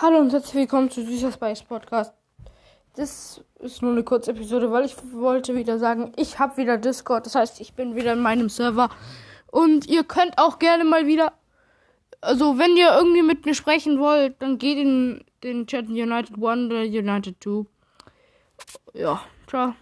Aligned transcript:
Hallo 0.00 0.18
und 0.18 0.32
herzlich 0.32 0.54
willkommen 0.54 0.92
zu 0.92 1.04
Süßer 1.04 1.32
Spice 1.32 1.64
Podcast. 1.64 2.14
Das 2.94 3.42
ist 3.58 3.82
nur 3.82 3.90
eine 3.90 4.04
kurze 4.04 4.30
Episode, 4.30 4.70
weil 4.70 4.84
ich 4.84 4.94
wollte 5.12 5.56
wieder 5.56 5.80
sagen, 5.80 6.12
ich 6.14 6.38
habe 6.38 6.56
wieder 6.56 6.78
Discord. 6.78 7.26
Das 7.26 7.34
heißt, 7.34 7.60
ich 7.60 7.74
bin 7.74 7.96
wieder 7.96 8.12
in 8.12 8.20
meinem 8.20 8.48
Server. 8.48 8.90
Und 9.50 9.88
ihr 9.88 10.04
könnt 10.04 10.38
auch 10.38 10.60
gerne 10.60 10.84
mal 10.84 11.08
wieder. 11.08 11.32
Also, 12.20 12.58
wenn 12.58 12.76
ihr 12.76 12.94
irgendwie 12.96 13.22
mit 13.22 13.44
mir 13.44 13.54
sprechen 13.54 13.98
wollt, 13.98 14.40
dann 14.40 14.58
geht 14.58 14.78
in 14.78 15.24
den 15.42 15.66
Chat 15.66 15.88
United 15.88 16.38
One 16.38 16.66
oder 16.66 16.82
United 16.82 17.40
Two. 17.40 17.66
Ja, 18.94 19.20
ciao. 19.48 19.74